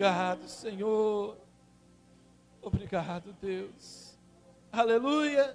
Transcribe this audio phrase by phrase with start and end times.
[0.00, 1.36] Obrigado, Senhor.
[2.62, 4.18] Obrigado, Deus.
[4.72, 5.54] Aleluia.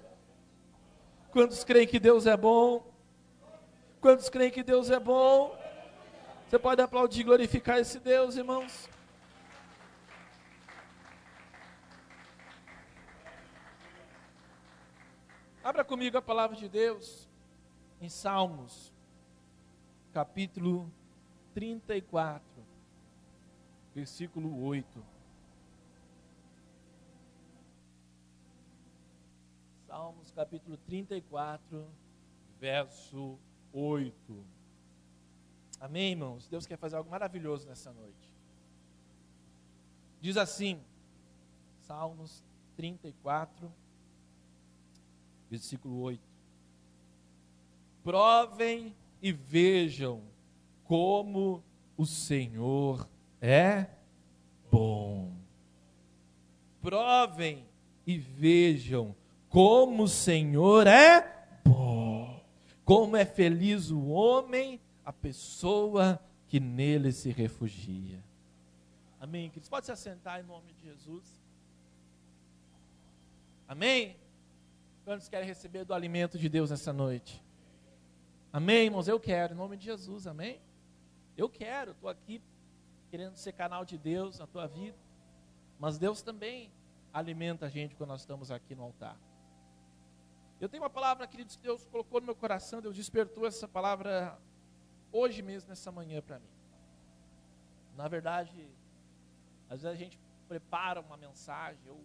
[1.32, 2.88] Quantos creem que Deus é bom?
[4.00, 5.58] Quantos creem que Deus é bom?
[6.46, 8.88] Você pode aplaudir e glorificar esse Deus, irmãos?
[15.64, 17.28] Abra comigo a palavra de Deus
[18.00, 18.94] em Salmos,
[20.12, 20.88] capítulo
[21.52, 22.55] 34,
[23.96, 25.02] versículo 8.
[29.86, 31.88] Salmos, capítulo 34,
[32.60, 33.38] verso
[33.72, 34.44] 8.
[35.80, 36.46] Amém, irmãos?
[36.46, 38.34] Deus quer fazer algo maravilhoso nessa noite.
[40.20, 40.78] Diz assim,
[41.80, 42.44] Salmos
[42.76, 43.72] 34,
[45.48, 46.20] versículo 8.
[48.04, 50.22] Provem e vejam
[50.84, 51.64] como
[51.96, 53.08] o Senhor
[53.40, 53.95] é
[54.70, 55.32] bom.
[56.80, 57.66] Provem
[58.06, 59.14] e vejam
[59.48, 62.44] como o Senhor é bom.
[62.84, 68.22] Como é feliz o homem, a pessoa que nele se refugia.
[69.20, 69.68] Amém, queridos?
[69.68, 71.24] Pode se assentar em nome de Jesus.
[73.66, 74.16] Amém?
[75.04, 77.42] Quantos querem receber do alimento de Deus nessa noite?
[78.52, 79.08] Amém, irmãos?
[79.08, 80.60] Eu quero, em nome de Jesus, amém?
[81.36, 82.40] Eu quero, estou aqui
[83.16, 84.94] querendo ser canal de Deus na tua vida,
[85.78, 86.70] mas Deus também
[87.14, 89.18] alimenta a gente quando nós estamos aqui no altar.
[90.60, 94.38] Eu tenho uma palavra, queridos, que Deus colocou no meu coração, Deus despertou essa palavra
[95.10, 96.50] hoje mesmo, nessa manhã para mim.
[97.96, 98.68] Na verdade,
[99.70, 101.96] às vezes a gente prepara uma mensagem, eu,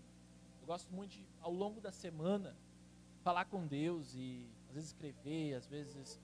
[0.62, 2.56] eu gosto muito de, ao longo da semana,
[3.22, 6.22] falar com Deus e às vezes escrever, às vezes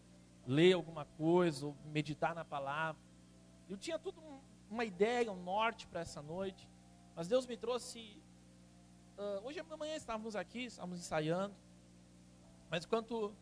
[0.48, 3.02] ler alguma coisa, ou meditar na palavra.
[3.68, 4.40] Eu tinha tudo um,
[4.70, 6.70] uma ideia, um norte para essa noite,
[7.16, 8.22] mas Deus me trouxe.
[9.18, 11.56] Uh, hoje de manhã estávamos aqui, estávamos ensaiando,
[12.70, 13.34] mas enquanto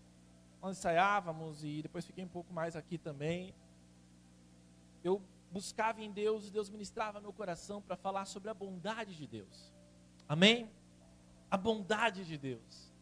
[0.62, 3.53] nós ensaiávamos e depois fiquei um pouco mais aqui também,
[5.03, 5.22] eu
[5.52, 9.74] buscava em Deus e Deus ministrava meu coração para falar sobre a bondade de Deus.
[10.28, 10.69] Amém?
[11.52, 12.96] A bondade de Deus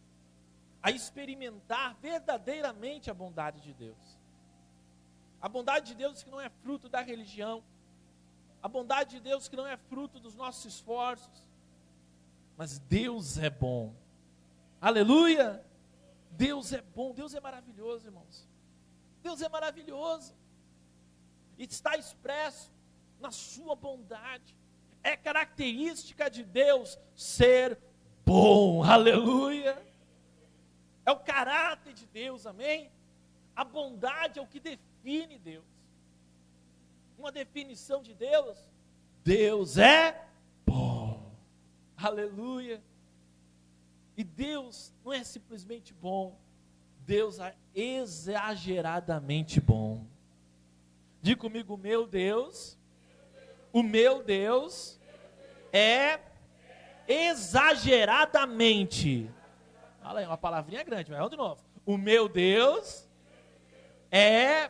[0.83, 4.19] a experimentar verdadeiramente a bondade de Deus.
[5.41, 7.63] A bondade de Deus que não é fruto da religião,
[8.63, 11.45] a bondade de Deus que não é fruto dos nossos esforços,
[12.55, 13.93] mas Deus é bom.
[14.79, 15.61] Aleluia!
[16.31, 18.47] Deus é bom, Deus é maravilhoso, irmãos.
[19.21, 20.33] Deus é maravilhoso.
[21.57, 22.71] E está expresso
[23.19, 24.55] na sua bondade.
[25.03, 27.77] É característica de Deus ser
[28.25, 28.81] bom.
[28.81, 29.77] Aleluia!
[31.05, 32.89] É o caráter de Deus, amém?
[33.53, 35.65] A bondade é o que define Deus.
[37.23, 38.69] Uma definição de Deus:
[39.23, 40.27] Deus é
[40.65, 41.31] bom.
[41.95, 42.83] Aleluia.
[44.17, 46.37] E Deus não é simplesmente bom,
[46.99, 50.05] Deus é exageradamente bom.
[51.21, 52.77] Diga comigo, meu Deus,
[53.71, 54.99] o meu Deus
[55.71, 56.19] é
[57.07, 59.31] exageradamente
[60.01, 61.63] Fala aí, uma palavrinha grande, mas vamos de novo.
[61.85, 63.07] O meu Deus
[64.11, 64.69] é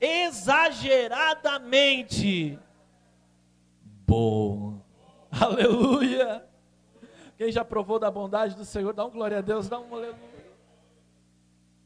[0.00, 2.58] exageradamente
[4.06, 4.80] bom.
[5.30, 6.48] Aleluia.
[7.36, 10.18] Quem já provou da bondade do Senhor, dá um glória a Deus, dá um aleluia.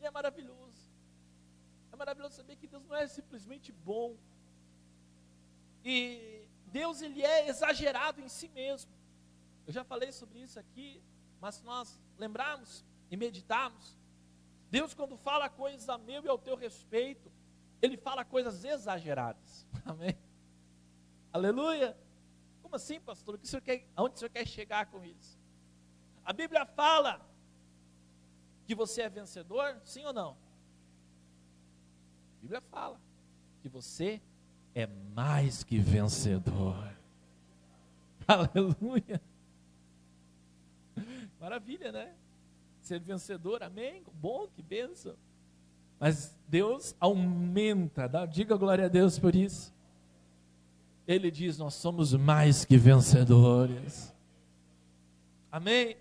[0.01, 0.55] E é maravilhoso.
[1.93, 4.17] É maravilhoso saber que Deus não é simplesmente bom.
[5.85, 8.91] E Deus ele é exagerado em si mesmo.
[9.67, 11.03] Eu já falei sobre isso aqui
[11.45, 13.99] mas se nós lembrarmos e meditarmos,
[14.71, 17.31] Deus, quando fala coisas a meu e ao teu respeito,
[17.81, 19.67] Ele fala coisas exageradas.
[19.85, 20.17] Amém?
[21.33, 21.97] Aleluia!
[22.63, 23.35] Como assim, pastor?
[23.35, 25.39] O que o quer, aonde o senhor quer chegar com isso?
[26.25, 27.21] A Bíblia fala
[28.67, 30.31] que você é vencedor, sim ou não?
[32.39, 33.01] A Bíblia fala
[33.61, 34.23] que você
[34.75, 36.77] é mais que vencedor.
[38.27, 39.21] Aleluia!
[41.39, 42.17] Maravilha, né?
[42.81, 44.03] Ser vencedor, amém?
[44.15, 45.17] Bom, que benção.
[45.99, 49.73] Mas Deus aumenta, dá, diga glória a Deus por isso.
[51.07, 54.15] Ele diz: Nós somos mais que vencedores.
[55.51, 55.97] Amém?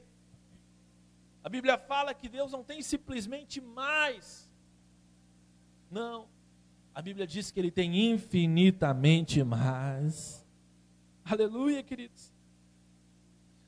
[1.44, 4.50] A Bíblia fala que Deus não tem simplesmente mais.
[5.92, 6.28] Não.
[6.96, 10.46] A Bíblia diz que Ele tem infinitamente mais.
[11.26, 12.32] Aleluia, queridos.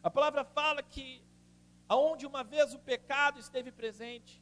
[0.01, 1.21] A palavra fala que
[1.87, 4.41] aonde uma vez o pecado esteve presente,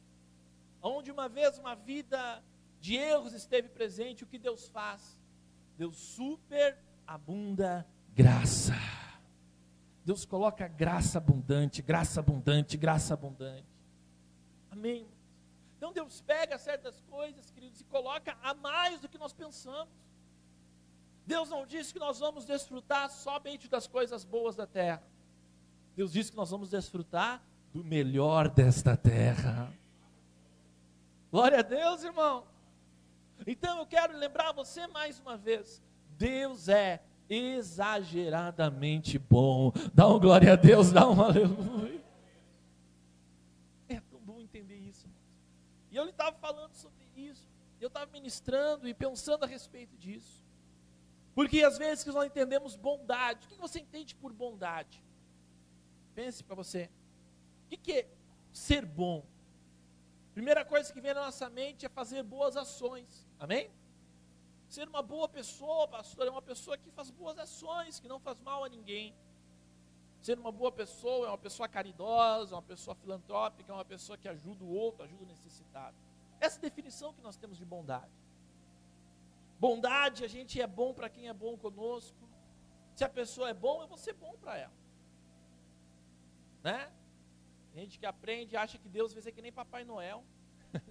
[0.84, 2.44] aonde uma vez uma vida
[2.78, 5.18] de erros esteve presente, o que Deus faz?
[5.78, 8.74] Deus superabunda graça.
[10.04, 13.64] Deus coloca graça abundante, graça abundante, graça abundante.
[14.70, 15.08] Amém.
[15.78, 19.88] Então Deus pega certas coisas, queridos, e coloca a mais do que nós pensamos.
[21.26, 25.02] Deus não disse que nós vamos desfrutar somente das coisas boas da terra.
[25.96, 27.42] Deus disse que nós vamos desfrutar
[27.72, 29.72] do melhor desta terra.
[31.34, 32.46] Glória a Deus, irmão.
[33.44, 39.72] Então eu quero lembrar você mais uma vez: Deus é exageradamente bom.
[39.92, 42.00] Dá um glória a Deus, dá um aleluia.
[43.88, 45.08] É tão bom entender isso.
[45.90, 47.48] E eu lhe estava falando sobre isso.
[47.80, 50.46] Eu estava ministrando e pensando a respeito disso.
[51.34, 53.48] Porque às vezes nós entendemos bondade.
[53.48, 55.02] O que você entende por bondade?
[56.14, 56.88] Pense para você.
[57.66, 58.08] O que é
[58.52, 59.26] ser bom?
[60.34, 63.26] Primeira coisa que vem na nossa mente é fazer boas ações.
[63.38, 63.70] Amém?
[64.68, 68.40] Ser uma boa pessoa, pastor, é uma pessoa que faz boas ações, que não faz
[68.40, 69.14] mal a ninguém.
[70.20, 74.26] Ser uma boa pessoa é uma pessoa caridosa, uma pessoa filantrópica, é uma pessoa que
[74.26, 75.96] ajuda o outro, ajuda o necessitado.
[76.40, 78.10] Essa é definição que nós temos de bondade.
[79.60, 82.28] Bondade, a gente é bom para quem é bom conosco.
[82.96, 84.74] Se a pessoa é bom, eu vou ser bom para ela.
[86.62, 86.90] Né?
[87.74, 90.22] Gente que aprende acha que Deus vai ser que nem Papai Noel.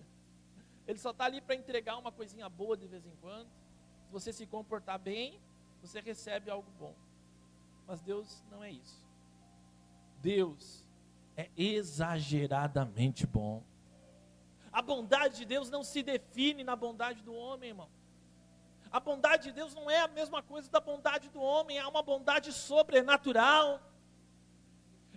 [0.88, 3.48] Ele só está ali para entregar uma coisinha boa de vez em quando.
[4.06, 5.40] Se você se comportar bem,
[5.82, 6.94] você recebe algo bom.
[7.88, 9.02] Mas Deus não é isso.
[10.22, 10.86] Deus
[11.38, 13.64] é exageradamente bom.
[14.72, 17.90] A bondade de Deus não se define na bondade do homem, irmão.
[18.92, 22.04] A bondade de Deus não é a mesma coisa da bondade do homem, é uma
[22.04, 23.82] bondade sobrenatural.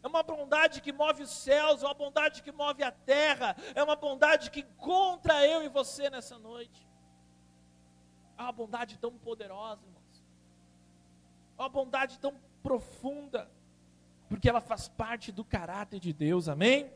[0.07, 3.83] É uma bondade que move os céus, é uma bondade que move a terra, é
[3.83, 6.87] uma bondade que encontra eu e você nessa noite.
[8.39, 10.25] É uma bondade tão poderosa, irmãos.
[11.59, 13.51] É uma bondade tão profunda,
[14.29, 16.89] porque ela faz parte do caráter de Deus, amém?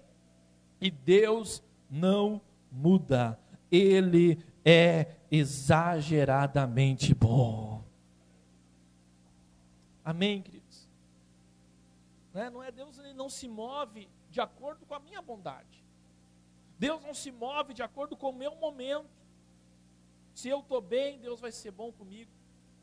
[0.80, 2.40] E Deus não
[2.70, 3.40] muda,
[3.72, 7.82] Ele é exageradamente bom.
[10.04, 10.88] Amém, queridos?
[12.32, 15.84] Não é, não é Deus, ele não se move de acordo com a minha bondade.
[16.78, 19.10] Deus não se move de acordo com o meu momento.
[20.32, 22.30] Se eu estou bem, Deus vai ser bom comigo.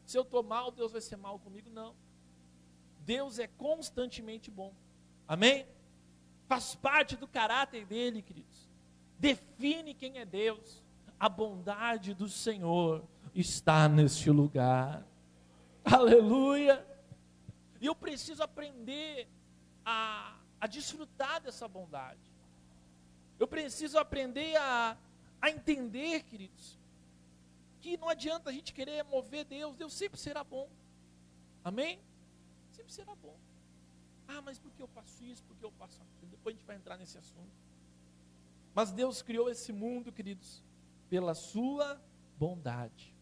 [0.06, 1.70] Se eu estou mal, Deus vai ser mal comigo.
[1.70, 1.96] Não.
[3.00, 4.74] Deus é constantemente bom.
[5.28, 5.66] Amém?
[6.48, 8.70] Faz parte do caráter dele, queridos.
[9.18, 10.84] Define quem é Deus.
[11.20, 13.04] A bondade do Senhor
[13.34, 15.06] está neste lugar.
[15.84, 16.86] Aleluia.
[17.80, 19.28] E eu preciso aprender
[19.86, 22.20] a, a desfrutar dessa bondade.
[23.40, 24.98] Eu preciso aprender a,
[25.42, 26.78] a entender, queridos,
[27.80, 30.68] que não adianta a gente querer mover Deus, Deus sempre será bom.
[31.64, 32.00] Amém?
[32.72, 33.36] Sempre será bom.
[34.28, 35.44] Ah, mas por que eu faço isso?
[35.44, 36.32] Por que eu faço aquilo?
[36.32, 37.52] Depois a gente vai entrar nesse assunto.
[38.74, 40.64] Mas Deus criou esse mundo, queridos,
[41.10, 42.00] pela sua
[42.38, 43.16] bondade.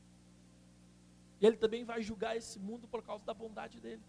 [1.40, 4.02] E Ele também vai julgar esse mundo por causa da bondade dele.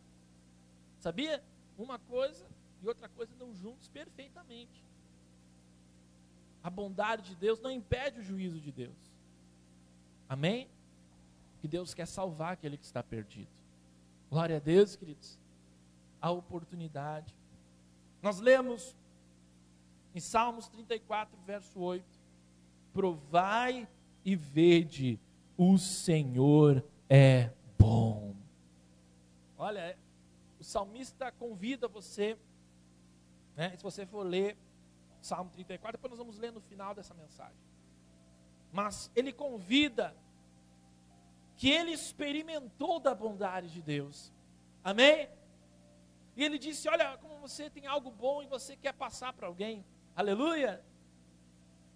[1.07, 1.41] Sabia?
[1.79, 2.45] Uma coisa
[2.83, 4.83] e outra coisa andam juntos perfeitamente.
[6.65, 9.13] A bondade de Deus não impede o juízo de Deus.
[10.29, 10.69] Amém?
[11.61, 13.47] Que Deus quer salvar aquele que está perdido.
[14.29, 15.39] Glória a Deus, queridos.
[16.21, 17.33] A oportunidade.
[18.21, 18.97] Nós lemos
[20.13, 22.05] em Salmos 34, verso 8:
[22.93, 23.87] Provai
[24.25, 25.21] e vede,
[25.57, 28.35] o Senhor é bom.
[29.57, 29.97] Olha,
[30.67, 32.37] salmista convida você,
[33.55, 34.57] né, se você for ler
[35.21, 37.65] Salmo 34, depois nós vamos ler no final dessa mensagem.
[38.73, 40.15] Mas ele convida
[41.57, 44.33] que ele experimentou da bondade de Deus.
[44.83, 45.29] Amém?
[46.37, 49.85] E ele disse: Olha, como você tem algo bom e você quer passar para alguém.
[50.15, 50.85] Aleluia.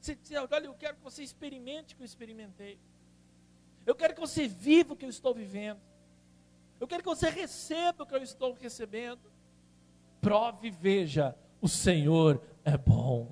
[0.01, 0.17] Você,
[0.51, 2.81] olha, eu quero que você experimente o que eu experimentei.
[3.85, 5.81] Eu quero que você viva o que eu estou vivendo.
[6.81, 9.31] Eu quero que você receba o que eu estou recebendo.
[10.21, 13.31] Prove e veja, o Senhor é bom.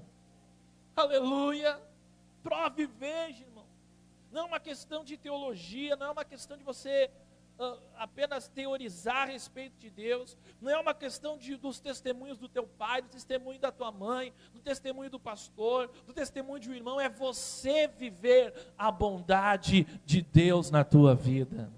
[0.94, 1.80] Aleluia.
[2.42, 3.64] Prove e veja, irmão.
[4.30, 7.10] Não é uma questão de teologia, não é uma questão de você
[7.58, 12.48] uh, apenas teorizar a respeito de Deus, não é uma questão de, dos testemunhos do
[12.48, 16.74] teu pai, do testemunho da tua mãe, do testemunho do pastor, do testemunho de um
[16.74, 21.70] irmão, é você viver a bondade de Deus na tua vida.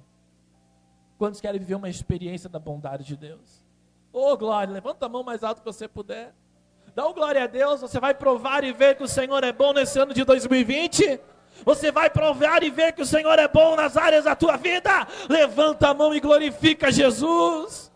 [1.21, 3.63] Quantos querem viver uma experiência da bondade de Deus?
[4.11, 6.35] Ô oh, glória, levanta a mão mais alto que você puder.
[6.95, 9.75] Dá um glória a Deus, você vai provar e ver que o Senhor é bom
[9.75, 11.21] nesse ano de 2020.
[11.63, 15.07] Você vai provar e ver que o Senhor é bom nas áreas da tua vida.
[15.29, 17.93] Levanta a mão e glorifica Jesus.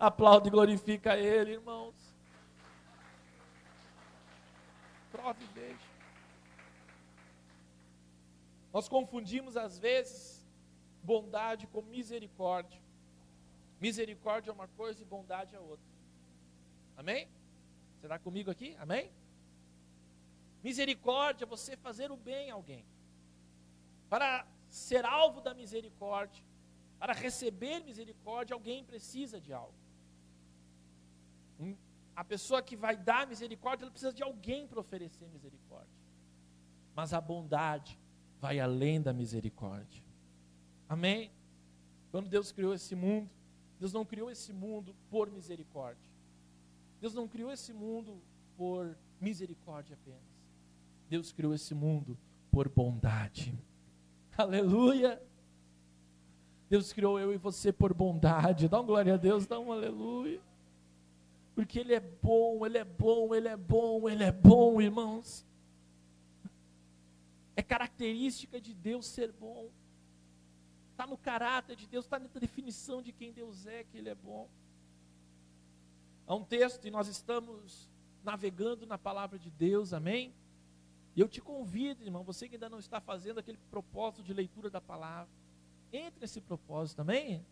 [0.00, 1.94] Aplaude e glorifica Ele, irmãos.
[5.12, 5.78] Prove e veja.
[8.72, 10.43] Nós confundimos às vezes
[11.04, 12.80] bondade com misericórdia.
[13.80, 15.84] Misericórdia é uma coisa e bondade é outra.
[16.96, 17.28] Amém?
[17.98, 18.74] Você está comigo aqui?
[18.78, 19.10] Amém?
[20.62, 22.84] Misericórdia é você fazer o bem a alguém.
[24.08, 26.42] Para ser alvo da misericórdia,
[26.98, 29.74] para receber misericórdia, alguém precisa de algo.
[32.16, 35.92] A pessoa que vai dar misericórdia, ela precisa de alguém para oferecer misericórdia.
[36.94, 37.98] Mas a bondade
[38.40, 40.03] vai além da misericórdia.
[40.94, 41.32] Amém?
[42.12, 43.28] Quando Deus criou esse mundo,
[43.80, 46.08] Deus não criou esse mundo por misericórdia.
[47.00, 48.22] Deus não criou esse mundo
[48.56, 50.22] por misericórdia apenas.
[51.10, 52.16] Deus criou esse mundo
[52.48, 53.52] por bondade.
[54.38, 55.20] Aleluia!
[56.70, 58.68] Deus criou eu e você por bondade.
[58.68, 60.40] Dá uma glória a Deus, dá um aleluia.
[61.56, 65.44] Porque Ele é bom, Ele é bom, Ele é bom, Ele é bom, irmãos.
[67.56, 69.68] É característica de Deus ser bom.
[70.94, 74.14] Está no caráter de Deus, está na definição de quem Deus é, que Ele é
[74.14, 74.48] bom.
[76.24, 77.90] Há um texto e nós estamos
[78.22, 80.32] navegando na palavra de Deus, amém?
[81.16, 84.70] E eu te convido, irmão, você que ainda não está fazendo aquele propósito de leitura
[84.70, 85.28] da palavra,
[85.92, 87.44] entre nesse propósito também.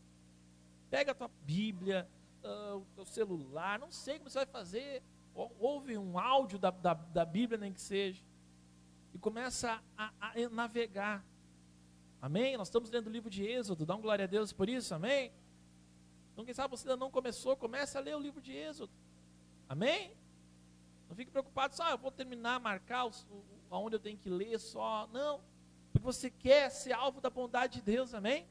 [0.89, 2.09] Pega a tua Bíblia,
[2.45, 5.03] uh, o teu celular, não sei como você vai fazer.
[5.35, 8.23] Ouve um áudio da, da, da Bíblia, nem que seja.
[9.13, 11.25] E começa a, a, navegar.
[12.23, 12.57] Amém?
[12.57, 15.33] Nós estamos lendo o livro de Êxodo, dá um glória a Deus por isso, amém?
[16.33, 18.93] Então, quem sabe você ainda não começou, comece a ler o livro de Êxodo.
[19.69, 20.17] Amém?
[21.09, 24.31] Não fique preocupado, só ah, eu vou terminar, marcar o, o, aonde eu tenho que
[24.31, 25.09] ler só.
[25.09, 25.41] Não.
[25.93, 28.47] Porque você quer ser alvo da bondade de Deus, amém?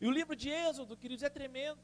[0.00, 1.78] E o livro de Êxodo, queridos, é tremendo.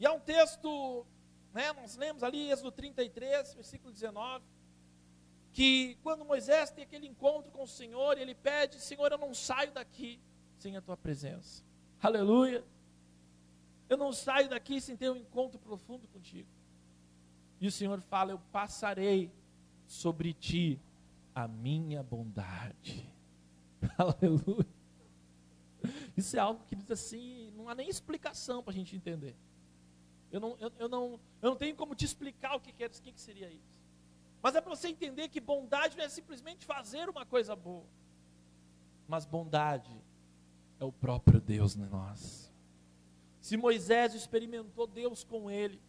[0.00, 1.06] E há um texto,
[1.52, 4.42] né, nós lemos ali, Êxodo 33, versículo 19,
[5.54, 9.72] que quando Moisés tem aquele encontro com o Senhor, ele pede: Senhor, eu não saio
[9.72, 10.20] daqui
[10.58, 11.64] sem a tua presença.
[12.02, 12.64] Aleluia.
[13.88, 16.48] Eu não saio daqui sem ter um encontro profundo contigo.
[17.60, 19.32] E o Senhor fala: Eu passarei
[19.86, 20.80] sobre ti
[21.32, 23.08] a minha bondade.
[23.96, 24.66] Aleluia.
[26.16, 29.36] Isso é algo que diz assim, não há nem explicação para a gente entender.
[30.32, 32.86] Eu não, eu, eu, não, eu não tenho como te explicar o que, que, é,
[32.86, 33.73] o que, que seria isso.
[34.44, 37.86] Mas é para você entender que bondade não é simplesmente fazer uma coisa boa.
[39.08, 39.90] Mas bondade
[40.78, 42.52] é o próprio Deus em nós.
[43.40, 45.80] Se Moisés experimentou Deus com ele,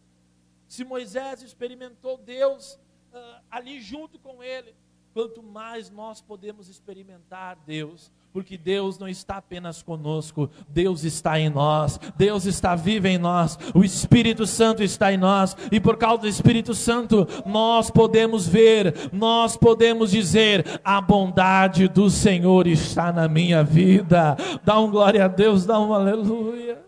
[0.66, 2.80] se Moisés experimentou Deus
[3.12, 4.74] uh, ali junto com ele,
[5.12, 11.48] quanto mais nós podemos experimentar Deus, porque Deus não está apenas conosco, Deus está em
[11.48, 16.20] nós, Deus está vivo em nós, o Espírito Santo está em nós, e por causa
[16.20, 23.26] do Espírito Santo, nós podemos ver, nós podemos dizer: a bondade do Senhor está na
[23.26, 24.36] minha vida.
[24.62, 26.84] Dá um glória a Deus, dá um aleluia.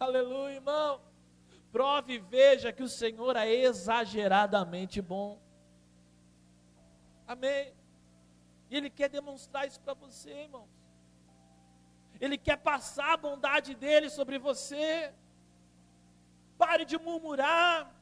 [0.00, 0.98] Aleluia, irmão.
[1.70, 5.38] Prove e veja que o Senhor é exageradamente bom.
[7.26, 7.77] Amém.
[8.70, 10.68] E Ele quer demonstrar isso para você, irmãos.
[12.20, 15.12] Ele quer passar a bondade dele sobre você.
[16.56, 17.94] Pare de murmurar.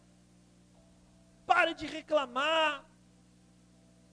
[1.47, 2.85] Pare de reclamar.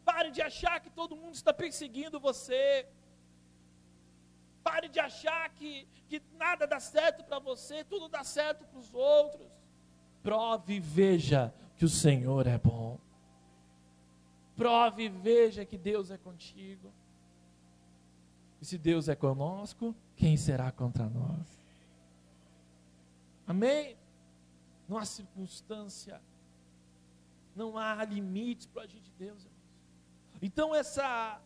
[0.04, 2.86] Pare de achar que todo mundo está perseguindo você.
[4.64, 8.94] Pare de achar que, que nada dá certo para você, tudo dá certo para os
[8.94, 9.52] outros.
[10.22, 13.00] Prove e veja que o Senhor é bom.
[14.64, 16.90] Prove e veja que Deus é contigo.
[18.62, 21.46] E se Deus é conosco, quem será contra nós?
[23.46, 23.98] Amém?
[24.88, 26.22] Não há circunstância,
[27.54, 29.46] não há limites para agir de Deus.
[30.42, 31.42] Então essa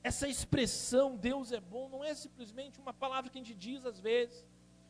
[0.00, 3.98] essa expressão Deus é bom não é simplesmente uma palavra que a gente diz às
[3.98, 4.46] vezes,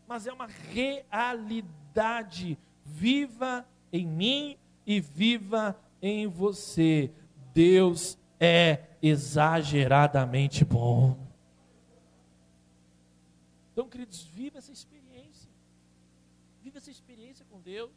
[0.06, 7.10] mas é uma realidade viva em mim e viva em você.
[7.52, 11.19] Deus é exageradamente bom.
[13.73, 15.50] Então, queridos, viva essa experiência.
[16.62, 17.90] Viva essa experiência com Deus.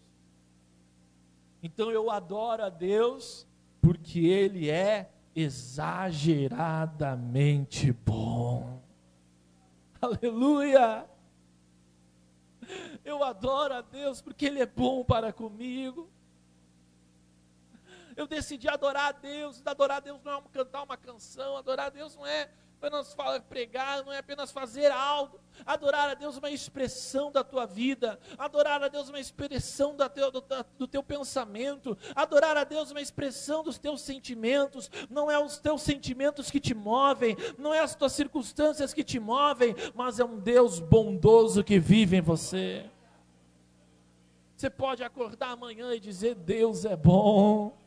[1.61, 3.47] Então eu adoro a Deus
[3.81, 8.81] porque Ele é exageradamente bom.
[10.01, 11.07] Aleluia!
[13.05, 16.09] Eu adoro a Deus porque Ele é bom para comigo.
[18.15, 19.61] Eu decidi adorar a Deus.
[19.65, 21.57] Adorar a Deus não é cantar uma canção.
[21.57, 22.49] Adorar a Deus não é
[22.83, 23.15] apenas
[23.47, 25.39] pregar, não é apenas fazer algo.
[25.65, 28.19] Adorar a Deus é uma expressão da tua vida.
[28.37, 30.43] Adorar a Deus é uma expressão teu, do,
[30.77, 31.97] do teu pensamento.
[32.13, 34.91] Adorar a Deus é uma expressão dos teus sentimentos.
[35.09, 39.19] Não é os teus sentimentos que te movem, não é as tuas circunstâncias que te
[39.19, 42.89] movem, mas é um Deus bondoso que vive em você.
[44.57, 47.82] Você pode acordar amanhã e dizer: Deus é bom.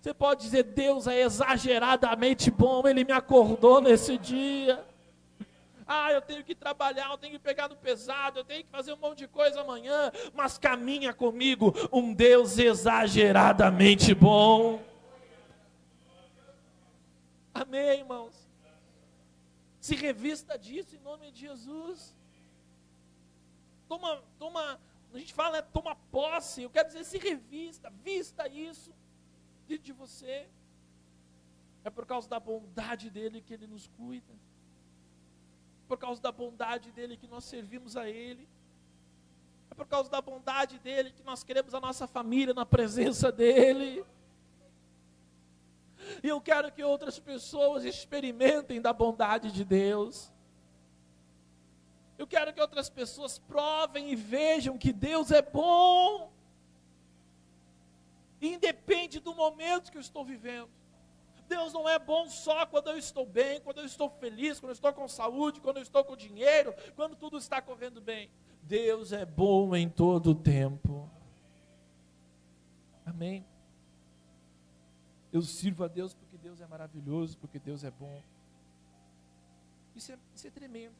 [0.00, 4.84] Você pode dizer: Deus é exageradamente bom, Ele me acordou nesse dia.
[5.86, 8.92] Ah, eu tenho que trabalhar, eu tenho que pegar no pesado, eu tenho que fazer
[8.92, 14.82] um monte de coisa amanhã, mas caminha comigo um Deus exageradamente bom.
[17.54, 18.34] Amém, irmãos?
[19.80, 22.16] Se revista disso em nome de Jesus.
[23.88, 24.80] Toma, toma,
[25.14, 28.92] a gente fala, né, toma posse, eu quero dizer, se revista, vista isso
[29.66, 30.46] de você.
[31.84, 34.34] É por causa da bondade dele que ele nos cuida.
[35.86, 38.48] Por causa da bondade dele que nós servimos a ele.
[39.70, 44.04] É por causa da bondade dele que nós queremos a nossa família na presença dele.
[46.22, 50.32] E eu quero que outras pessoas experimentem da bondade de Deus.
[52.18, 56.32] Eu quero que outras pessoas provem e vejam que Deus é bom
[58.40, 60.68] independe do momento que eu estou vivendo.
[61.48, 64.74] Deus não é bom só quando eu estou bem, quando eu estou feliz, quando eu
[64.74, 68.30] estou com saúde, quando eu estou com dinheiro, quando tudo está correndo bem.
[68.62, 71.08] Deus é bom em todo o tempo.
[73.04, 73.46] Amém.
[75.32, 78.22] Eu sirvo a Deus porque Deus é maravilhoso, porque Deus é bom.
[79.94, 80.94] Isso é, isso é tremendo.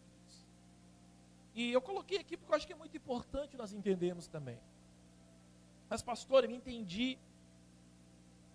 [1.55, 4.61] E eu coloquei aqui porque eu acho que é muito importante nós entendermos também.
[5.89, 7.19] Mas, pastor, eu entendi.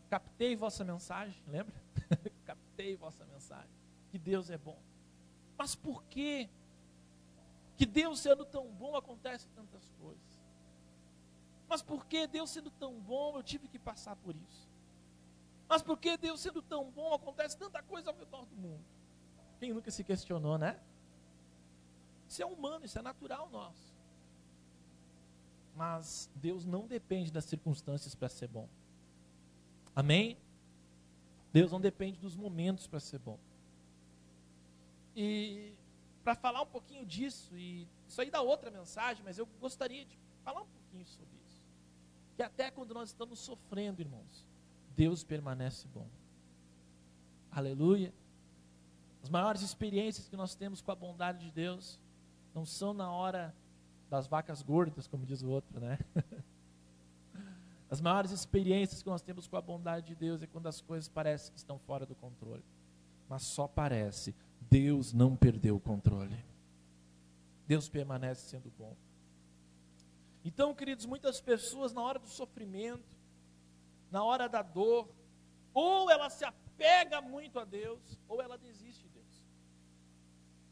[0.09, 1.73] Captei vossa mensagem, lembra?
[2.45, 3.71] Captei vossa mensagem.
[4.09, 4.77] Que Deus é bom.
[5.57, 6.49] Mas por que
[7.77, 10.41] que Deus sendo tão bom acontece tantas coisas?
[11.67, 14.69] Mas por que Deus sendo tão bom eu tive que passar por isso?
[15.69, 18.83] Mas por que Deus sendo tão bom acontece tanta coisa ao redor do mundo?
[19.57, 20.77] Quem nunca se questionou, né?
[22.27, 23.90] Isso é humano, isso é natural nosso.
[25.75, 28.67] Mas Deus não depende das circunstâncias para ser bom.
[29.95, 30.37] Amém?
[31.51, 33.37] Deus não depende dos momentos para ser bom.
[35.15, 35.73] E
[36.23, 40.17] para falar um pouquinho disso, e isso aí dá outra mensagem, mas eu gostaria de
[40.43, 41.65] falar um pouquinho sobre isso.
[42.35, 44.47] Que até quando nós estamos sofrendo, irmãos,
[44.95, 46.07] Deus permanece bom.
[47.51, 48.13] Aleluia.
[49.21, 51.99] As maiores experiências que nós temos com a bondade de Deus
[52.53, 53.53] não são na hora
[54.11, 55.97] das vacas gordas, como diz o outro, né?
[57.89, 61.09] As maiores experiências que nós temos com a bondade de Deus é quando as coisas
[61.09, 62.63] parecem que estão fora do controle.
[63.27, 64.33] Mas só parece.
[64.61, 66.37] Deus não perdeu o controle.
[67.67, 68.95] Deus permanece sendo bom.
[70.43, 73.17] Então, queridos, muitas pessoas na hora do sofrimento,
[74.09, 75.09] na hora da dor,
[75.73, 79.43] ou ela se apega muito a Deus, ou ela desiste de Deus.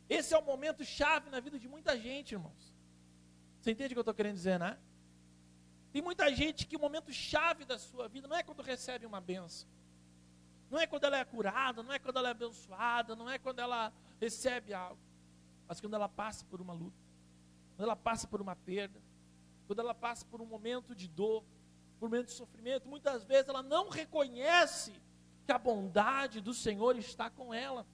[0.10, 2.69] Esse é o momento chave na vida de muita gente, irmãos.
[3.60, 4.78] Você entende o que eu estou querendo dizer, né?
[5.92, 9.20] Tem muita gente que o momento chave da sua vida não é quando recebe uma
[9.20, 9.68] benção.
[10.70, 13.60] Não é quando ela é curada, não é quando ela é abençoada, não é quando
[13.60, 15.02] ela recebe algo.
[15.68, 16.98] Mas quando ela passa por uma luta,
[17.76, 19.02] quando ela passa por uma perda,
[19.66, 21.44] quando ela passa por um momento de dor,
[22.00, 24.94] por um momento de sofrimento, muitas vezes ela não reconhece
[25.46, 27.86] que a bondade do Senhor está com ela.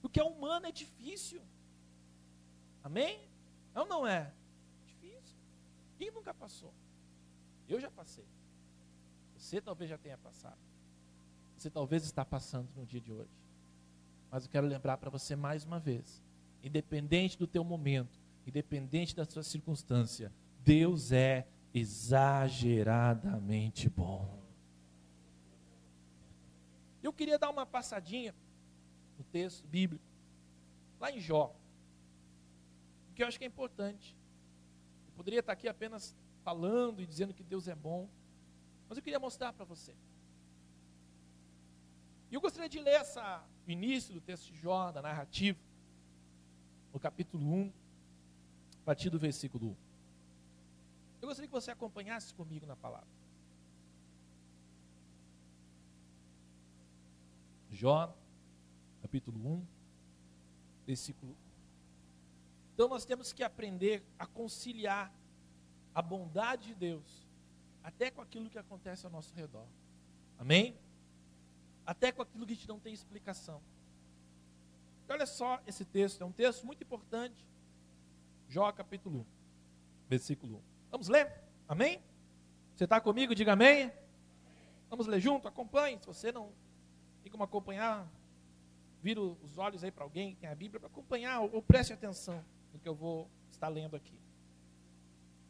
[0.00, 1.42] Porque é humano é difícil.
[2.82, 3.29] Amém?
[3.74, 4.30] É ou não é?
[4.86, 5.36] Difícil.
[5.98, 6.72] Quem nunca passou?
[7.68, 8.26] Eu já passei.
[9.36, 10.58] Você talvez já tenha passado.
[11.56, 13.30] Você talvez está passando no dia de hoje.
[14.30, 16.22] Mas eu quero lembrar para você mais uma vez,
[16.62, 20.32] independente do teu momento, independente da sua circunstância,
[20.64, 24.40] Deus é exageradamente bom.
[27.02, 28.34] Eu queria dar uma passadinha
[29.18, 30.04] no texto bíblico,
[30.98, 31.54] lá em Jó
[33.20, 34.16] que eu acho que é importante.
[35.06, 38.08] Eu poderia estar aqui apenas falando e dizendo que Deus é bom,
[38.88, 39.94] mas eu queria mostrar para você.
[42.30, 45.58] E eu gostaria de ler essa, o início do texto de Jó, da narrativa,
[46.94, 47.72] no capítulo 1,
[48.80, 49.76] a partir do versículo 1.
[51.20, 53.06] Eu gostaria que você acompanhasse comigo na palavra.
[57.70, 58.16] Jó,
[59.02, 59.66] capítulo 1,
[60.86, 61.36] versículo
[62.80, 65.12] então nós temos que aprender a conciliar
[65.94, 67.28] a bondade de Deus
[67.84, 69.66] até com aquilo que acontece ao nosso redor.
[70.38, 70.74] Amém?
[71.84, 73.60] Até com aquilo que a gente não tem explicação.
[75.10, 77.46] Olha só esse texto, é um texto muito importante.
[78.48, 79.24] Jó capítulo 1,
[80.08, 80.62] versículo 1.
[80.90, 81.30] Vamos ler?
[81.68, 82.02] Amém?
[82.74, 83.34] Você está comigo?
[83.34, 83.92] Diga amém.
[84.88, 85.46] Vamos ler junto?
[85.46, 85.98] Acompanhe.
[85.98, 86.50] Se você não
[87.22, 88.10] tem como acompanhar,
[89.02, 91.92] vira os olhos aí para alguém que tem a Bíblia para acompanhar, ou, ou preste
[91.92, 94.18] atenção no que eu vou estar lendo aqui.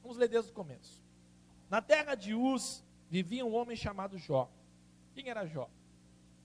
[0.03, 1.03] Vamos ler desde o começo.
[1.69, 4.51] Na terra de Uz vivia um homem chamado Jó.
[5.15, 5.69] Quem era Jó?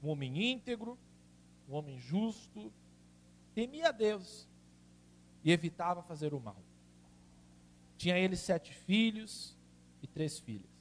[0.04, 0.98] Um homem íntegro,
[1.70, 2.72] um homem justo,
[3.54, 4.48] temia a Deus
[5.44, 6.58] e evitava fazer o mal.
[7.98, 9.56] Tinha ele sete filhos
[10.02, 10.76] e três filhas.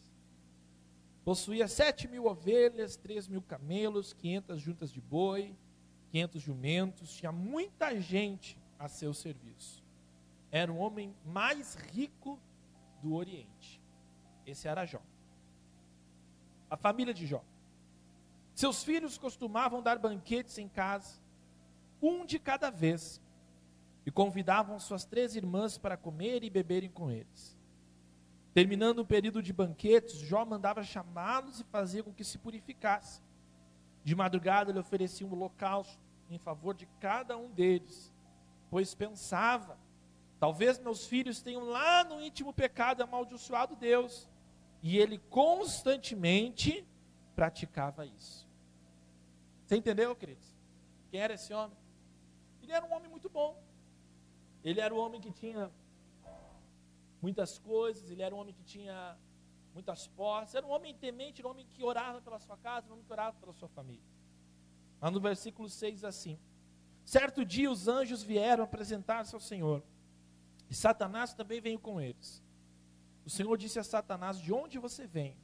[1.25, 5.57] Possuía sete mil ovelhas, três mil camelos, quinhentas juntas de boi,
[6.11, 7.15] quinhentos jumentos.
[7.15, 9.84] Tinha muita gente a seu serviço.
[10.55, 12.39] Era o homem mais rico
[13.03, 13.83] do Oriente.
[14.47, 15.03] Esse era Jó.
[16.71, 17.43] A família de Jó.
[18.55, 21.21] Seus filhos costumavam dar banquetes em casa,
[22.01, 23.21] um de cada vez,
[24.07, 27.59] e convidavam suas três irmãs para comer e beberem com eles.
[28.53, 33.25] Terminando o período de banquetes, Jó mandava chamá-los e fazia com que se purificassem.
[34.05, 35.99] De madrugada ele oferecia um holocausto
[36.31, 38.15] em favor de cada um deles,
[38.71, 39.83] pois pensava:
[40.45, 44.29] talvez meus filhos tenham lá no íntimo pecado amaldiçoado Deus.
[44.83, 46.87] E ele constantemente
[47.35, 48.47] praticava isso.
[49.65, 50.55] Você entendeu, queridos?
[51.11, 51.79] Quem era esse homem?
[52.63, 53.59] Ele era um homem muito bom.
[54.63, 55.73] Ele era um homem que tinha
[57.23, 59.17] muitas coisas, ele era um homem que tinha
[59.73, 62.93] muitas posses, era um homem temente, era um homem que orava pela sua casa, um
[62.93, 64.05] homem que orava pela sua família.
[65.01, 66.39] Mas no versículo 6 assim:
[67.03, 69.83] Certo dia os anjos vieram apresentar-se ao Senhor,
[70.69, 72.43] e Satanás também veio com eles.
[73.25, 75.37] O Senhor disse a Satanás: De onde você vem?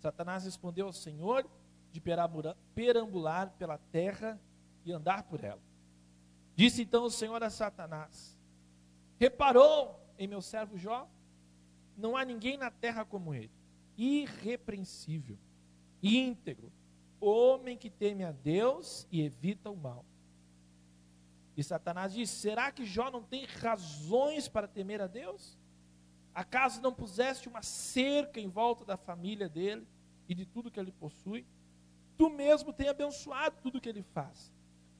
[0.00, 1.48] Satanás respondeu ao Senhor:
[1.90, 2.00] De
[2.74, 4.40] perambular pela terra
[4.84, 5.62] e andar por ela.
[6.54, 8.38] Disse então o Senhor a Satanás:
[9.18, 11.08] Reparou em meu servo Jó?
[11.96, 13.50] Não há ninguém na terra como ele,
[13.96, 15.38] irrepreensível,
[16.02, 16.72] íntegro,
[17.20, 20.04] homem que teme a Deus e evita o mal.
[21.56, 25.58] E Satanás disse: Será que Jó não tem razões para temer a Deus?
[26.34, 29.86] Acaso não puseste uma cerca em volta da família dele
[30.28, 31.46] e de tudo que ele possui?
[32.16, 34.52] Tu mesmo tem abençoado tudo que ele faz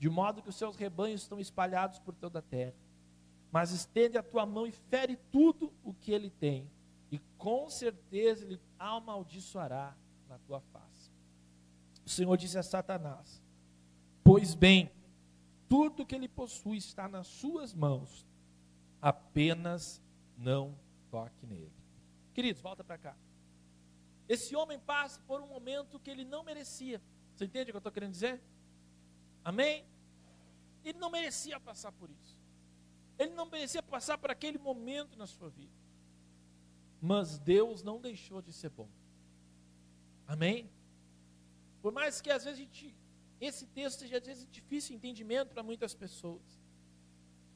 [0.03, 2.75] de modo que os seus rebanhos estão espalhados por toda a terra.
[3.53, 6.69] Mas estende a tua mão e fere tudo o que ele tem,
[7.09, 9.97] e com certeza ele amaldiçoará
[10.29, 11.12] na tua face.
[12.05, 13.41] O Senhor disse a Satanás:
[14.25, 14.91] Pois bem,
[15.73, 18.27] tudo que ele possui está nas suas mãos,
[19.01, 20.03] apenas
[20.37, 20.79] não
[21.11, 21.73] toque nele.
[22.35, 23.17] Queridos, volta para cá.
[24.29, 27.01] Esse homem passa por um momento que ele não merecia.
[27.35, 28.39] Você entende o que eu estou querendo dizer?
[29.43, 29.87] Amém?
[30.85, 32.37] Ele não merecia passar por isso.
[33.19, 35.73] Ele não merecia passar por aquele momento na sua vida.
[37.01, 38.91] Mas Deus não deixou de ser bom.
[40.27, 40.71] Amém?
[41.81, 42.95] Por mais que às vezes a gente,
[43.46, 46.61] esse texto seja às vezes difícil de entendimento para muitas pessoas.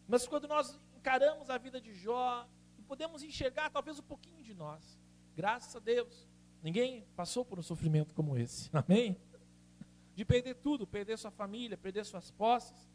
[0.09, 2.46] Mas quando nós encaramos a vida de Jó
[2.79, 4.99] e podemos enxergar talvez um pouquinho de nós,
[5.37, 6.29] graças a Deus,
[6.62, 8.70] ninguém passou por um sofrimento como esse.
[8.77, 9.16] Amém?
[10.14, 12.88] De perder tudo, perder sua família, perder suas posses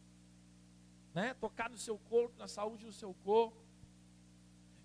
[1.14, 1.34] né?
[1.36, 3.58] tocar no seu corpo, na saúde do seu corpo.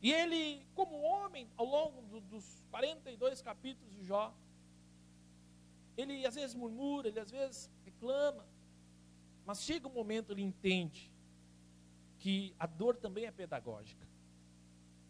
[0.03, 4.35] E ele, como homem, ao longo do, dos 42 capítulos de Jó,
[5.97, 8.45] ele às vezes murmura, ele às vezes reclama,
[9.45, 11.11] mas chega um momento ele entende
[12.19, 14.07] que a dor também é pedagógica.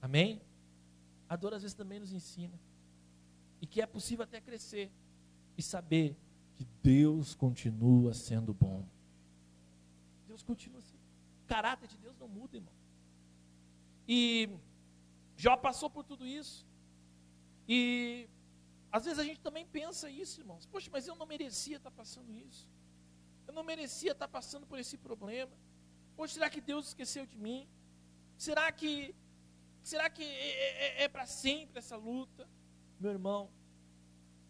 [0.01, 0.41] Amém?
[1.29, 2.59] A dor às vezes também nos ensina.
[3.61, 4.91] E que é possível até crescer
[5.57, 6.17] e saber
[6.55, 8.87] que Deus continua sendo bom.
[10.27, 10.97] Deus continua sendo
[11.45, 12.73] o caráter de Deus não muda, irmão.
[14.09, 14.49] E
[15.37, 16.67] Jó passou por tudo isso.
[17.69, 18.29] E
[18.91, 20.67] às vezes a gente também pensa isso, irmãos.
[20.67, 22.69] Poxa, mas eu não merecia estar passando isso.
[23.47, 25.53] Eu não merecia estar passando por esse problema.
[26.17, 27.69] Poxa, será que Deus esqueceu de mim?
[28.37, 29.15] Será que
[29.83, 32.49] será que é, é, é para sempre essa luta?
[32.99, 33.51] Meu irmão,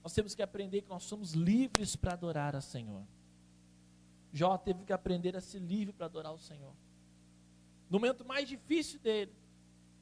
[0.03, 3.07] nós temos que aprender que nós somos livres para adorar a Senhor.
[4.33, 6.75] Jó teve que aprender a ser livre para adorar o Senhor
[7.89, 9.33] no momento mais difícil dele,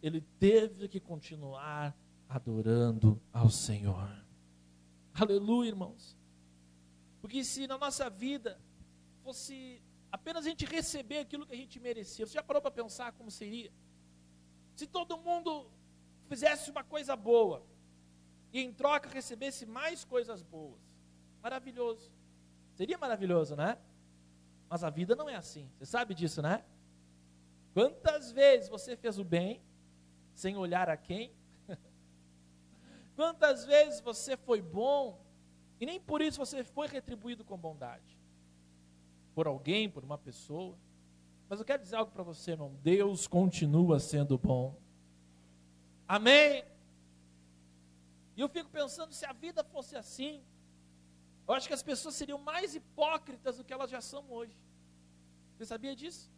[0.03, 1.97] ele teve que continuar
[2.29, 4.24] adorando ao Senhor.
[5.15, 6.17] Aleluia, irmãos.
[7.21, 8.61] Porque se na nossa vida
[9.23, 13.13] fosse apenas a gente receber aquilo que a gente merecia, você já parou para pensar
[13.13, 13.73] como seria?
[14.75, 15.71] Se todo mundo
[16.29, 17.65] fizesse uma coisa boa
[18.53, 20.81] e em troca recebesse mais coisas boas.
[21.41, 22.13] Maravilhoso.
[22.75, 23.79] Seria maravilhoso, né?
[24.69, 25.71] Mas a vida não é assim.
[25.79, 26.65] Você sabe disso, né?
[27.73, 29.63] Quantas vezes você fez o bem
[30.35, 31.33] sem olhar a quem?
[33.17, 35.21] Quantas vezes você foi bom
[35.81, 38.19] e nem por isso você foi retribuído com bondade?
[39.35, 40.77] Por alguém, por uma pessoa.
[41.49, 42.77] Mas eu quero dizer algo para você, irmão.
[42.83, 44.77] Deus continua sendo bom.
[46.09, 46.65] Amém?
[48.37, 50.43] E eu fico pensando, se a vida fosse assim,
[51.47, 54.57] eu acho que as pessoas seriam mais hipócritas do que elas já são hoje.
[55.57, 56.31] Você sabia disso?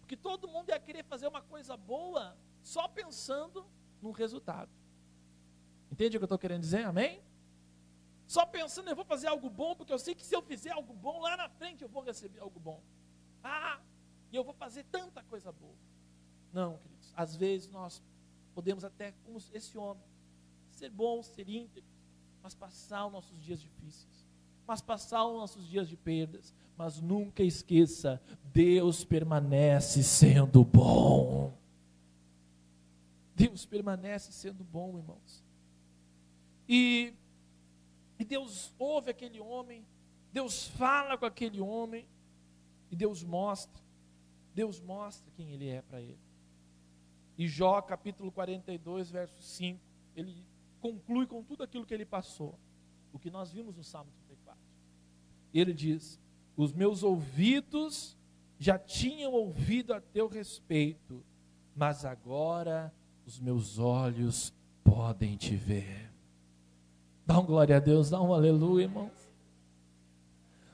[0.00, 3.66] Porque todo mundo ia querer fazer uma coisa boa só pensando
[4.00, 4.70] no resultado.
[6.02, 6.84] Entende o que eu estou querendo dizer?
[6.84, 7.20] Amém?
[8.26, 10.92] Só pensando, eu vou fazer algo bom, porque eu sei que se eu fizer algo
[10.92, 12.82] bom, lá na frente eu vou receber algo bom.
[13.40, 13.78] Ah,
[14.32, 15.76] e eu vou fazer tanta coisa boa.
[16.52, 17.12] Não, queridos.
[17.16, 18.02] Às vezes nós
[18.52, 20.02] podemos até, como esse homem,
[20.72, 21.88] ser bom, ser íntegro,
[22.42, 24.26] mas passar os nossos dias difíceis,
[24.66, 26.52] mas passar os nossos dias de perdas.
[26.76, 28.20] Mas nunca esqueça,
[28.52, 31.56] Deus permanece sendo bom.
[33.36, 35.51] Deus permanece sendo bom, irmãos.
[36.68, 37.14] E,
[38.18, 39.86] e Deus ouve aquele homem,
[40.32, 42.06] Deus fala com aquele homem,
[42.90, 43.82] e Deus mostra,
[44.54, 46.18] Deus mostra quem ele é para ele.
[47.38, 49.80] E Jó, capítulo 42, verso 5,
[50.14, 50.44] ele
[50.80, 52.58] conclui com tudo aquilo que ele passou,
[53.12, 54.60] o que nós vimos no Salmo 34.
[55.54, 56.20] Ele diz:
[56.56, 58.16] Os meus ouvidos
[58.58, 61.24] já tinham ouvido a teu respeito,
[61.74, 62.92] mas agora
[63.26, 66.11] os meus olhos podem te ver.
[67.26, 69.10] Dá um glória a Deus, dá um aleluia, irmãos.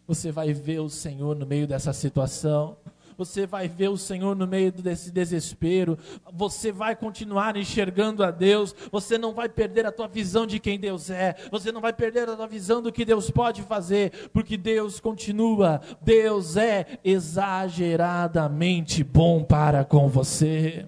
[0.06, 2.78] Você vai ver o Senhor no meio dessa situação.
[3.18, 5.98] Você vai ver o Senhor no meio desse desespero.
[6.32, 8.72] Você vai continuar enxergando a Deus.
[8.92, 11.34] Você não vai perder a tua visão de quem Deus é.
[11.50, 15.80] Você não vai perder a tua visão do que Deus pode fazer, porque Deus continua.
[16.00, 20.86] Deus é exageradamente bom para com você.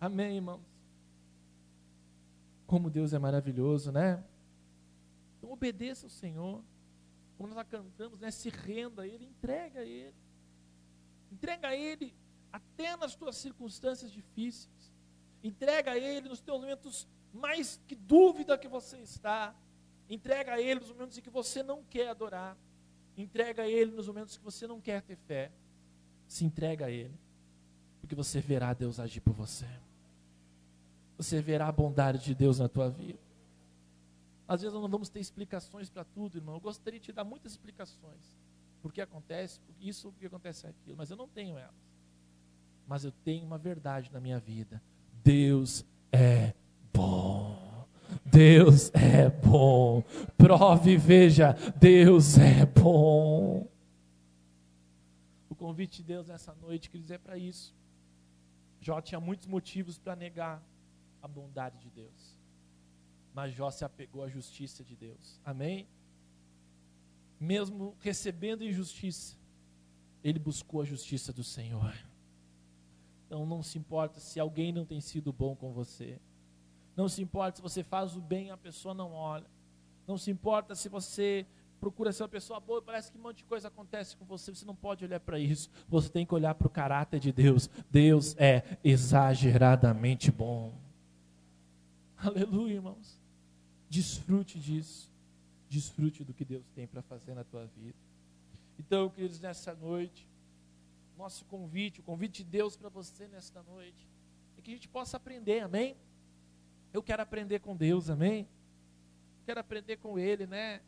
[0.00, 0.69] Amém, irmãos.
[2.70, 4.22] Como Deus é maravilhoso, né?
[5.36, 6.62] Então obedeça ao Senhor.
[7.36, 8.30] Como nós cantamos, né?
[8.30, 10.14] Se renda a Ele, entrega a Ele.
[11.32, 12.14] Entrega a Ele
[12.52, 14.94] até nas tuas circunstâncias difíceis.
[15.42, 19.52] Entrega a Ele nos teus momentos mais que dúvida que você está.
[20.08, 22.56] Entrega a Ele nos momentos em que você não quer adorar.
[23.16, 25.50] Entrega a Ele nos momentos que você não quer ter fé.
[26.28, 27.18] Se entrega a Ele,
[28.00, 29.66] porque você verá Deus agir por você
[31.22, 33.18] você verá a bondade de Deus na tua vida.
[34.48, 36.54] Às vezes nós não vamos ter explicações para tudo, irmão.
[36.54, 38.34] Eu gostaria de te dar muitas explicações.
[38.82, 40.96] Por que acontece isso, por que acontece aquilo.
[40.96, 41.74] Mas eu não tenho elas.
[42.86, 44.82] Mas eu tenho uma verdade na minha vida.
[45.22, 46.54] Deus é
[46.92, 47.86] bom.
[48.24, 50.02] Deus é bom.
[50.36, 53.68] Prove e veja, Deus é bom.
[55.48, 57.74] O convite de Deus nessa noite, queridos, é para isso.
[58.80, 60.60] Jó tinha muitos motivos para negar
[61.22, 62.38] a bondade de Deus.
[63.32, 65.40] Mas Jó se apegou à justiça de Deus.
[65.44, 65.86] Amém?
[67.38, 69.36] Mesmo recebendo injustiça,
[70.22, 71.94] ele buscou a justiça do Senhor.
[73.26, 76.20] Então não se importa se alguém não tem sido bom com você.
[76.96, 79.46] Não se importa se você faz o bem e a pessoa não olha.
[80.06, 81.46] Não se importa se você
[81.80, 84.54] procura ser uma pessoa boa e parece que um monte de coisa acontece com você.
[84.54, 85.70] Você não pode olhar para isso.
[85.88, 87.70] Você tem que olhar para o caráter de Deus.
[87.90, 90.74] Deus é exageradamente bom.
[92.22, 93.18] Aleluia, irmãos.
[93.88, 95.10] Desfrute disso.
[95.68, 97.96] Desfrute do que Deus tem para fazer na tua vida.
[98.78, 100.28] Então, queridos, nessa noite,
[101.16, 104.08] nosso convite, o convite de Deus para você nesta noite,
[104.56, 105.96] é que a gente possa aprender, amém?
[106.92, 108.40] Eu quero aprender com Deus, amém?
[108.40, 110.82] Eu quero aprender com Ele, né?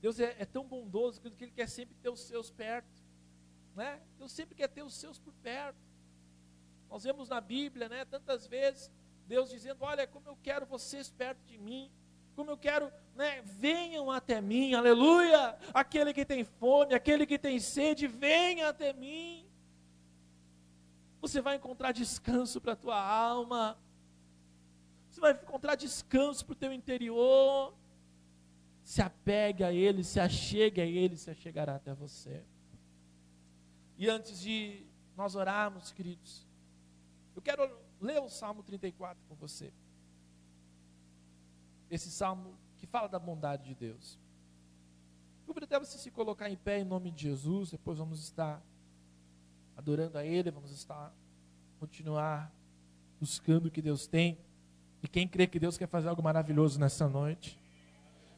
[0.00, 3.00] Deus é, é tão bondoso que Ele quer sempre ter os seus perto,
[3.76, 4.00] né?
[4.18, 5.78] Deus sempre quer ter os seus por perto.
[6.90, 8.90] Nós vemos na Bíblia, né, tantas vezes,
[9.32, 11.90] Deus dizendo: Olha, como eu quero vocês perto de mim,
[12.36, 15.56] como eu quero, né, venham até mim, aleluia.
[15.72, 19.46] Aquele que tem fome, aquele que tem sede, venha até mim.
[21.22, 23.78] Você vai encontrar descanso para a tua alma,
[25.08, 27.74] você vai encontrar descanso para o teu interior.
[28.84, 32.44] Se apegue a Ele, se achegue a Ele, se achegará até você.
[33.96, 34.84] E antes de
[35.16, 36.46] nós orarmos, queridos,
[37.34, 39.72] eu quero ler o Salmo 34 com você.
[41.88, 44.18] Esse salmo que fala da bondade de Deus.
[45.46, 47.70] Convido até você se colocar em pé em nome de Jesus.
[47.70, 48.60] Depois vamos estar
[49.76, 51.14] adorando a Ele, vamos estar
[51.78, 52.52] continuar
[53.18, 54.38] buscando o que Deus tem
[55.02, 57.58] E quem crê que Deus quer fazer algo maravilhoso nessa noite?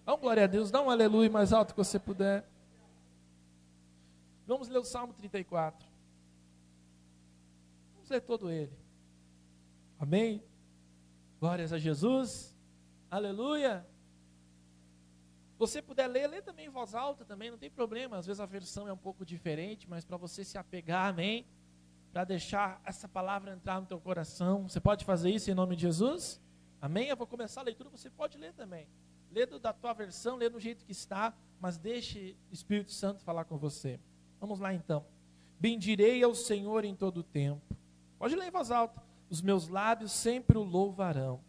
[0.04, 2.44] Dá um glória a Deus, dá um aleluia mais alto que você puder.
[4.46, 5.86] Vamos ler o Salmo 34.
[7.94, 8.83] Vamos ler todo ele.
[10.04, 10.44] Amém?
[11.40, 12.54] Glórias a Jesus.
[13.10, 13.86] Aleluia.
[15.56, 18.18] Você puder ler, lê também em voz alta também, não tem problema.
[18.18, 21.46] Às vezes a versão é um pouco diferente, mas para você se apegar, amém?
[22.12, 24.68] Para deixar essa palavra entrar no teu coração.
[24.68, 26.38] Você pode fazer isso em nome de Jesus?
[26.82, 27.08] Amém?
[27.08, 28.86] Eu vou começar a leitura, você pode ler também.
[29.30, 33.46] Lê da tua versão, lê do jeito que está, mas deixe o Espírito Santo falar
[33.46, 33.98] com você.
[34.38, 35.06] Vamos lá então.
[35.58, 37.74] Bendirei ao Senhor em todo o tempo.
[38.18, 39.13] Pode ler em voz alta.
[39.28, 41.40] Os meus lábios sempre o louvarão.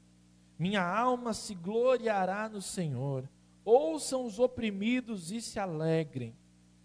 [0.57, 3.29] Minha alma se gloriará no Senhor.
[3.63, 6.33] Ouçam os oprimidos e se alegrem.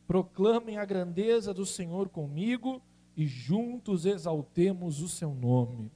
[0.06, 2.82] Proclamem a grandeza do Senhor comigo
[3.16, 5.92] e juntos exaltemos o seu nome.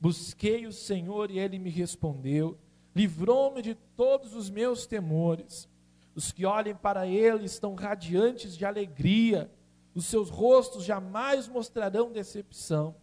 [0.00, 2.56] Busquei o Senhor e ele me respondeu,
[2.94, 5.68] livrou-me de todos os meus temores.
[6.14, 9.50] Os que olhem para ele estão radiantes de alegria,
[9.94, 12.94] os seus rostos jamais mostrarão decepção.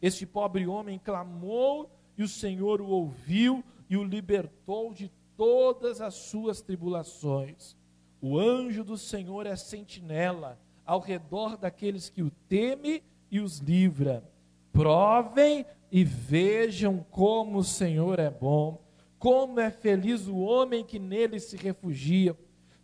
[0.00, 6.14] Este pobre homem clamou e o Senhor o ouviu e o libertou de todas as
[6.14, 7.76] suas tribulações.
[8.20, 14.24] O anjo do Senhor é sentinela ao redor daqueles que o temem e os livra.
[14.72, 18.82] Provem e vejam como o Senhor é bom,
[19.18, 22.36] como é feliz o homem que nele se refugia.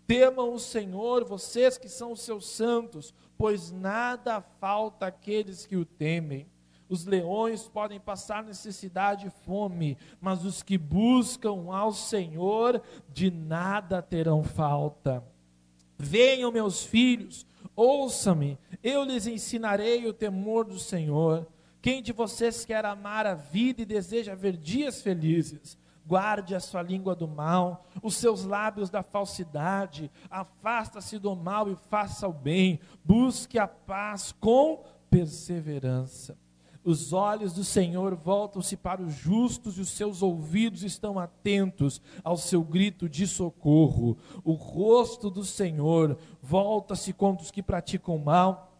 [0.07, 5.85] Temam o Senhor, vocês que são os seus santos, pois nada falta àqueles que o
[5.85, 6.47] temem.
[6.95, 12.81] Os leões podem passar necessidade e fome, mas os que buscam ao Senhor
[13.13, 15.21] de nada terão falta.
[15.99, 21.49] Venham, meus filhos, ouçam-me, eu lhes ensinarei o temor do Senhor.
[21.83, 25.77] Quem de vocês quer amar a vida e deseja ver dias felizes?
[26.07, 31.75] Guarde a sua língua do mal, os seus lábios da falsidade, afasta-se do mal e
[31.91, 36.44] faça o bem, busque a paz com perseverança.
[36.85, 42.37] Os olhos do Senhor voltam-se para os justos e os seus ouvidos estão atentos ao
[42.37, 44.19] seu grito de socorro.
[44.45, 48.71] O rosto do Senhor volta-se contra os que praticam mal,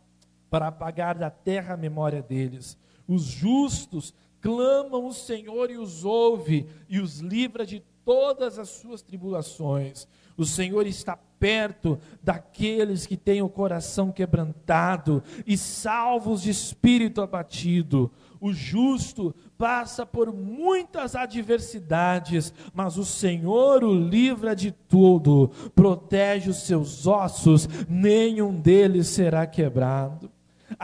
[0.51, 2.79] para apagar da terra a memória deles.
[3.09, 9.01] Os justos clamam o Senhor e os ouve e os livra de todas as suas
[9.03, 10.07] tribulações.
[10.37, 18.11] O Senhor está perto daqueles que têm o coração quebrantado e salvos de espírito abatido.
[18.41, 26.63] O justo passa por muitas adversidades, mas o Senhor o livra de tudo, protege os
[26.63, 30.34] seus ossos, nenhum deles será quebrado.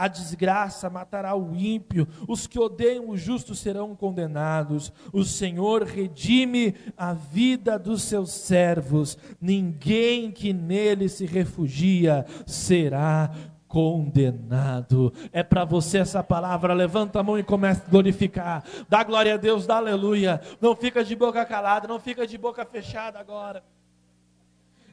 [0.01, 4.91] A desgraça matará o ímpio, os que odeiam o justo serão condenados.
[5.13, 13.29] O Senhor redime a vida dos seus servos, ninguém que nele se refugia será
[13.67, 15.13] condenado.
[15.31, 16.73] É para você essa palavra.
[16.73, 18.63] Levanta a mão e comece a glorificar.
[18.89, 20.41] Dá glória a Deus, dá aleluia.
[20.59, 23.63] Não fica de boca calada, não fica de boca fechada agora.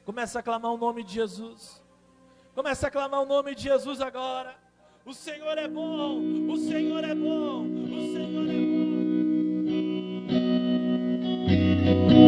[0.05, 1.83] Começa a clamar o nome de Jesus.
[2.53, 4.68] Começa a clamar o nome de Jesus agora.
[5.05, 6.19] O Senhor é bom,
[6.51, 8.53] o Senhor é bom, o Senhor é
[12.13, 12.18] bom.